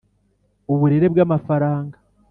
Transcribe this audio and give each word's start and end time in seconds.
uburere 0.73 1.05
bw'amafaranga: 1.13 1.97